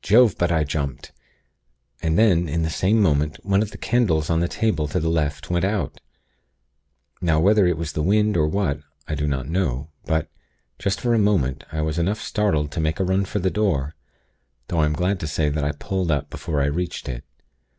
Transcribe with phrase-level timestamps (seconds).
[0.00, 0.38] Jove!
[0.38, 1.12] but I jumped,
[2.00, 5.10] and then, in the same moment, one of the candles on the table to the
[5.10, 6.00] left went out.
[7.20, 10.30] Now whether it was the wind, or what, I do not know; but,
[10.78, 13.94] just for a moment, I was enough startled to make a run for the door;
[14.68, 17.22] though I am glad to say that I pulled up, before I reached it.